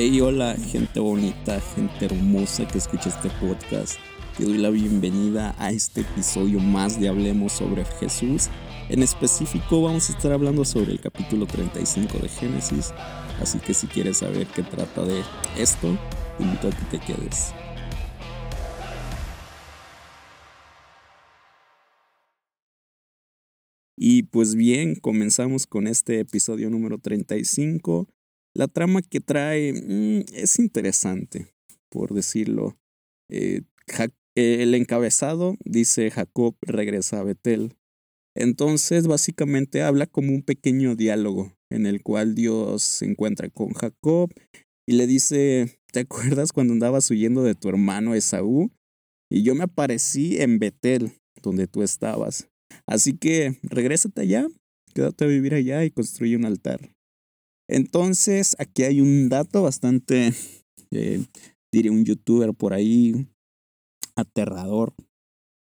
[0.00, 3.98] Hey, hola, gente bonita, gente hermosa que escucha este podcast.
[4.36, 8.48] Te doy la bienvenida a este episodio más de Hablemos sobre Jesús.
[8.90, 12.92] En específico vamos a estar hablando sobre el capítulo 35 de Génesis.
[13.42, 15.20] Así que si quieres saber qué trata de
[15.58, 15.98] esto,
[16.38, 17.52] invito a que te quedes.
[23.96, 28.06] Y pues bien, comenzamos con este episodio número 35
[28.58, 31.46] la trama que trae mm, es interesante,
[31.88, 32.76] por decirlo.
[33.30, 33.62] Eh,
[34.34, 37.76] el encabezado dice Jacob regresa a Betel.
[38.36, 44.32] Entonces básicamente habla como un pequeño diálogo en el cual Dios se encuentra con Jacob
[44.88, 48.72] y le dice, ¿te acuerdas cuando andabas huyendo de tu hermano Esaú?
[49.30, 51.12] Y yo me aparecí en Betel,
[51.42, 52.48] donde tú estabas.
[52.86, 54.48] Así que regrésate allá,
[54.94, 56.97] quédate a vivir allá y construye un altar.
[57.68, 60.32] Entonces, aquí hay un dato bastante,
[60.90, 61.24] eh,
[61.72, 63.28] diré un youtuber por ahí,
[64.16, 64.94] aterrador.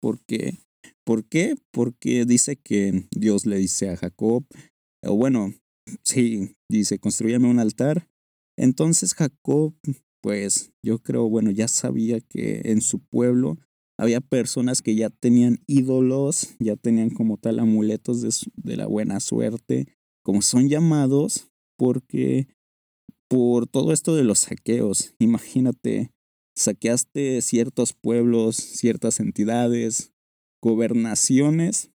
[0.00, 0.58] ¿Por qué?
[1.04, 1.56] ¿Por qué?
[1.72, 4.44] Porque dice que Dios le dice a Jacob,
[5.04, 5.54] o bueno,
[6.04, 8.08] sí, dice, construyame un altar.
[8.56, 9.74] Entonces Jacob,
[10.22, 13.58] pues yo creo, bueno, ya sabía que en su pueblo
[13.98, 19.18] había personas que ya tenían ídolos, ya tenían como tal amuletos de, de la buena
[19.18, 19.86] suerte,
[20.22, 22.48] como son llamados, porque
[23.28, 26.10] por todo esto de los saqueos, imagínate,
[26.56, 30.12] saqueaste ciertos pueblos, ciertas entidades,
[30.62, 31.90] gobernaciones,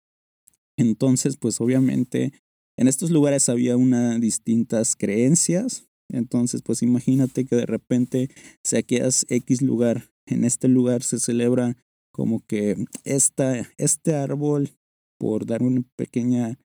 [0.77, 2.33] entonces pues obviamente
[2.77, 8.31] en estos lugares había unas distintas creencias, entonces pues imagínate que de repente
[8.65, 11.77] saqueas X lugar, en este lugar se celebra
[12.13, 14.71] como que esta, este árbol,
[15.19, 16.59] por dar una pequeña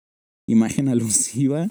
[0.47, 1.69] imagen alusiva,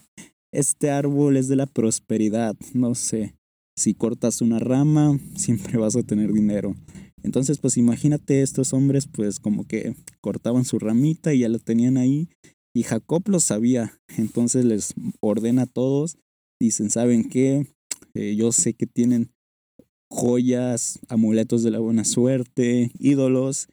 [0.52, 3.36] este árbol es de la prosperidad, no sé.
[3.78, 6.76] Si cortas una rama, siempre vas a tener dinero.
[7.24, 11.98] Entonces, pues imagínate estos hombres, pues como que cortaban su ramita y ya la tenían
[11.98, 12.30] ahí.
[12.74, 14.00] Y Jacob lo sabía.
[14.18, 16.18] Entonces les ordena a todos.
[16.60, 17.68] Dicen, ¿saben qué?
[18.14, 19.32] Eh, yo sé que tienen
[20.10, 23.68] joyas, amuletos de la buena suerte, ídolos.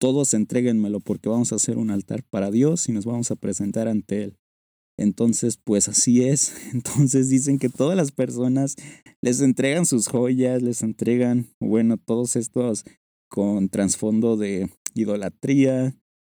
[0.00, 3.86] Todos entréguenmelo porque vamos a hacer un altar para Dios y nos vamos a presentar
[3.86, 4.39] ante Él.
[5.00, 6.54] Entonces, pues así es.
[6.74, 8.76] Entonces dicen que todas las personas
[9.22, 12.84] les entregan sus joyas, les entregan, bueno, todos estos
[13.30, 15.96] con trasfondo de idolatría,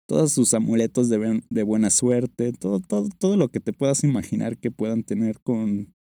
[0.06, 4.58] todos sus amuletos de, de, buena suerte, todo, todo, todo lo que te puedas imaginar
[4.58, 5.94] que puedan tener con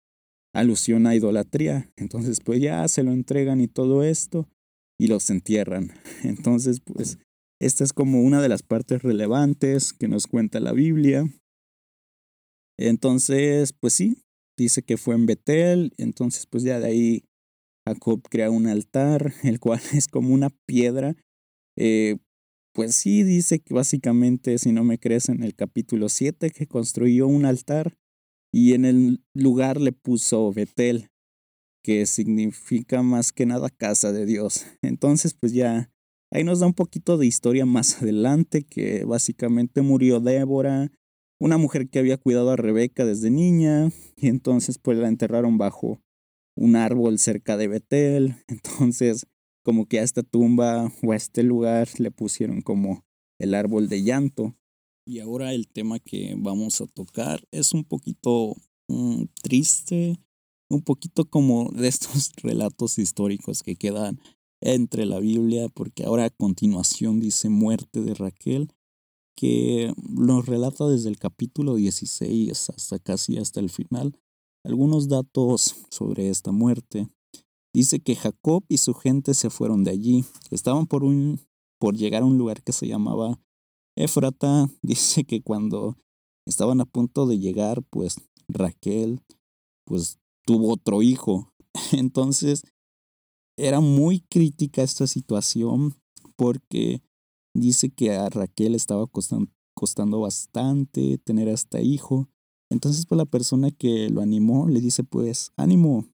[0.53, 1.89] alusión a idolatría.
[1.95, 4.49] Entonces, pues ya se lo entregan y todo esto
[4.99, 5.93] y los entierran.
[6.23, 7.19] Entonces, pues
[7.61, 11.29] esta es como una de las partes relevantes que nos cuenta la Biblia.
[12.81, 14.23] Entonces, pues sí,
[14.57, 17.23] dice que fue en Betel, entonces pues ya de ahí
[17.85, 21.15] Jacob crea un altar, el cual es como una piedra.
[21.77, 22.17] Eh,
[22.73, 27.27] pues sí, dice que básicamente, si no me crees, en el capítulo 7, que construyó
[27.27, 27.97] un altar
[28.53, 31.09] y en el lugar le puso Betel,
[31.83, 34.65] que significa más que nada casa de Dios.
[34.81, 35.91] Entonces, pues ya
[36.31, 40.89] ahí nos da un poquito de historia más adelante, que básicamente murió Débora,
[41.39, 46.01] una mujer que había cuidado a Rebeca desde niña y entonces pues la enterraron bajo
[46.55, 48.35] un árbol cerca de Betel.
[48.47, 49.25] Entonces
[49.63, 53.05] como que a esta tumba o a este lugar le pusieron como
[53.39, 54.55] el árbol de llanto.
[55.05, 58.55] Y ahora el tema que vamos a tocar es un poquito
[58.89, 60.19] mm, triste,
[60.69, 64.19] un poquito como de estos relatos históricos que quedan
[64.61, 68.73] entre la Biblia, porque ahora a continuación dice muerte de Raquel
[69.39, 74.19] que nos relata desde el capítulo 16 hasta casi hasta el final
[74.65, 77.07] algunos datos sobre esta muerte.
[77.73, 80.25] Dice que Jacob y su gente se fueron de allí.
[80.51, 81.39] Estaban por, un,
[81.79, 83.39] por llegar a un lugar que se llamaba
[83.95, 84.69] Éfrata.
[84.81, 85.95] Dice que cuando
[86.45, 88.17] estaban a punto de llegar, pues
[88.49, 89.21] Raquel
[89.85, 91.53] pues tuvo otro hijo.
[91.93, 92.63] Entonces
[93.57, 95.95] era muy crítica esta situación
[96.35, 97.01] porque
[97.59, 102.29] Dice que a Raquel estaba costando, bastante tener a este hijo.
[102.71, 106.07] Entonces, pues la persona que lo animó le dice, pues, ánimo.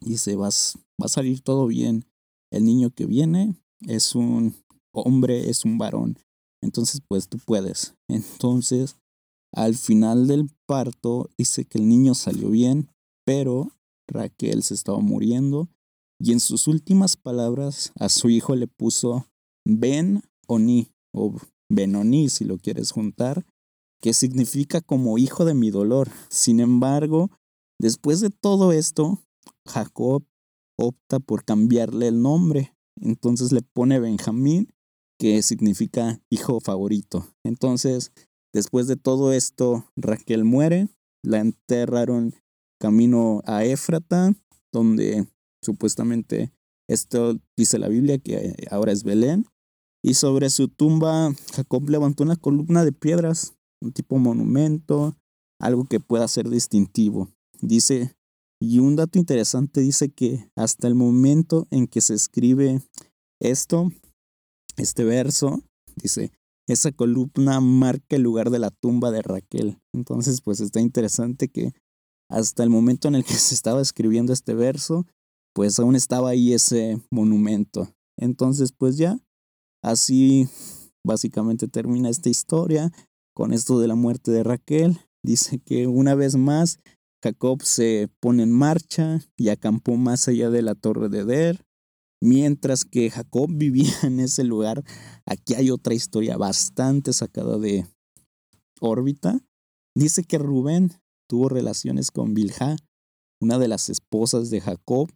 [0.00, 2.04] Dice, vas, va a salir todo bien.
[2.50, 3.54] El niño que viene
[3.86, 4.56] es un
[4.92, 6.18] hombre, es un varón.
[6.60, 7.94] Entonces, pues tú puedes.
[8.08, 8.96] Entonces,
[9.54, 12.90] al final del parto, dice que el niño salió bien,
[13.24, 13.70] pero
[14.08, 15.68] Raquel se estaba muriendo.
[16.18, 19.28] Y en sus últimas palabras a su hijo le puso,
[19.64, 21.34] ven Oni o
[21.68, 23.44] Benoni si lo quieres juntar,
[24.00, 26.10] que significa como hijo de mi dolor.
[26.28, 27.30] Sin embargo,
[27.80, 29.22] después de todo esto,
[29.66, 30.24] Jacob
[30.78, 32.76] opta por cambiarle el nombre.
[33.00, 34.72] Entonces le pone Benjamín,
[35.18, 37.26] que significa hijo favorito.
[37.44, 38.12] Entonces,
[38.54, 40.88] después de todo esto, Raquel muere,
[41.22, 42.34] la enterraron
[42.80, 44.34] camino a Éfrata,
[44.72, 45.26] donde
[45.62, 46.52] supuestamente
[46.88, 49.46] esto dice la Biblia que ahora es Belén.
[50.02, 55.16] Y sobre su tumba, Jacob levantó una columna de piedras, un tipo monumento,
[55.60, 57.30] algo que pueda ser distintivo.
[57.60, 58.16] Dice,
[58.60, 62.80] y un dato interesante dice que hasta el momento en que se escribe
[63.40, 63.90] esto,
[64.76, 65.62] este verso,
[65.96, 66.32] dice,
[66.66, 69.78] esa columna marca el lugar de la tumba de Raquel.
[69.92, 71.72] Entonces, pues está interesante que
[72.28, 75.06] hasta el momento en el que se estaba escribiendo este verso,
[75.54, 77.94] pues aún estaba ahí ese monumento.
[78.18, 79.18] Entonces, pues ya,
[79.86, 80.48] así
[81.04, 82.90] básicamente termina esta historia
[83.34, 84.98] con esto de la muerte de Raquel.
[85.22, 86.80] Dice que una vez más
[87.22, 91.64] Jacob se pone en marcha y acampó más allá de la torre de Der.
[92.20, 94.82] Mientras que Jacob vivía en ese lugar,
[95.24, 97.86] aquí hay otra historia bastante sacada de
[98.80, 99.38] órbita.
[99.94, 100.92] Dice que Rubén
[101.28, 102.76] tuvo relaciones con Bilha,
[103.40, 105.10] una de las esposas de Jacob,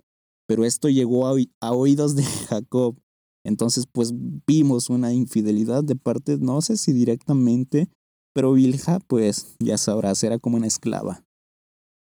[0.46, 2.96] pero esto llegó a, oídos de Jacob.
[3.44, 4.12] Entonces, pues
[4.46, 7.88] vimos una infidelidad de parte, no sé si directamente,
[8.34, 11.24] pero Bilha, pues ya sabrás, era como una esclava.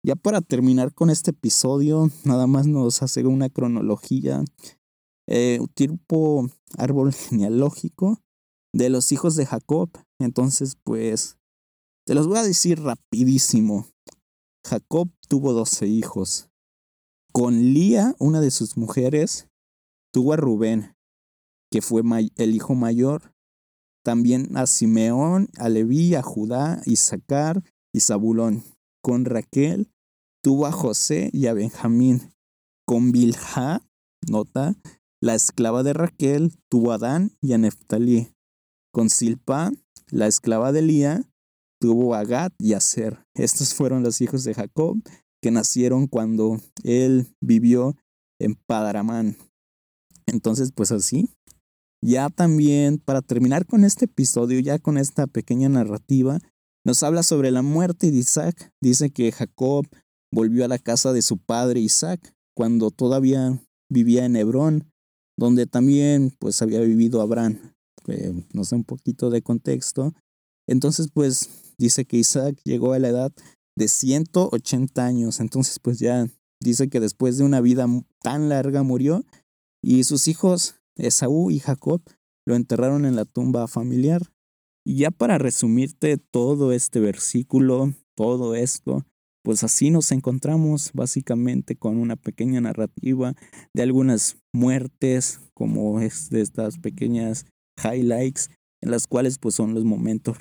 [0.05, 4.43] Ya para terminar con este episodio, nada más nos hace una cronología,
[5.27, 6.47] eh, tipo
[6.77, 8.21] árbol genealógico
[8.73, 9.89] de los hijos de Jacob.
[10.19, 11.37] Entonces, pues,
[12.05, 13.87] te los voy a decir rapidísimo.
[14.65, 16.49] Jacob tuvo doce hijos.
[17.31, 19.47] Con Lía, una de sus mujeres,
[20.13, 20.94] tuvo a Rubén,
[21.71, 22.01] que fue
[22.37, 23.33] el hijo mayor.
[24.03, 27.63] También a Simeón, a Leví, a Judá, Isaacar
[27.93, 28.63] y Zabulón.
[29.01, 29.91] Con Raquel
[30.43, 32.33] tuvo a José y a Benjamín.
[32.87, 33.81] Con Bilha,
[34.29, 34.75] nota,
[35.21, 38.31] la esclava de Raquel, tuvo a Dan y a Neftalí.
[38.93, 39.71] Con Silpa,
[40.11, 41.23] la esclava de Lía,
[41.81, 43.25] tuvo a Gad y a Ser.
[43.33, 45.01] Estos fueron los hijos de Jacob
[45.41, 47.95] que nacieron cuando él vivió
[48.39, 49.37] en Padaramán.
[50.25, 51.29] Entonces, pues así.
[52.01, 56.39] Ya también, para terminar con este episodio, ya con esta pequeña narrativa,
[56.85, 58.71] nos habla sobre la muerte de Isaac.
[58.81, 59.87] Dice que Jacob
[60.31, 63.59] volvió a la casa de su padre Isaac cuando todavía
[63.89, 64.91] vivía en Hebrón,
[65.37, 67.73] donde también pues había vivido Abraham.
[68.07, 70.13] Eh, no sé un poquito de contexto.
[70.67, 73.31] Entonces pues dice que Isaac llegó a la edad
[73.75, 75.39] de 180 años.
[75.39, 76.27] Entonces pues ya
[76.61, 77.87] dice que después de una vida
[78.21, 79.25] tan larga murió
[79.83, 82.01] y sus hijos Esaú y Jacob
[82.45, 84.21] lo enterraron en la tumba familiar.
[84.85, 89.03] Y ya para resumirte todo este versículo, todo esto,
[89.43, 93.33] pues así nos encontramos básicamente con una pequeña narrativa
[93.73, 97.45] de algunas muertes, como es de estas pequeñas
[97.83, 98.49] highlights,
[98.81, 100.37] en las cuales pues son los momentos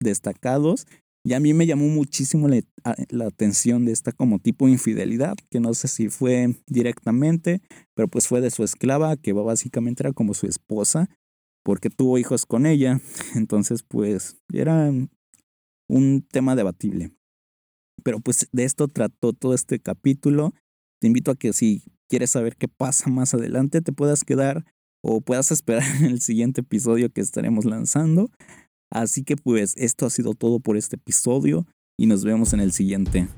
[0.00, 0.86] destacados.
[1.26, 2.62] Y a mí me llamó muchísimo la,
[3.08, 7.62] la, atención de esta como tipo infidelidad, que no sé si fue directamente,
[7.94, 11.10] pero pues fue de su esclava, que básicamente era como su esposa,
[11.64, 13.00] porque tuvo hijos con ella.
[13.34, 14.92] Entonces pues era
[15.88, 17.10] un tema debatible.
[18.04, 20.54] Pero pues de esto trató todo este capítulo.
[21.00, 24.64] Te invito a que si quieres saber qué pasa más adelante, te puedas quedar
[25.02, 28.30] o puedas esperar el siguiente episodio que estaremos lanzando.
[28.90, 31.66] Así que pues esto ha sido todo por este episodio
[31.98, 33.28] y nos vemos en el siguiente.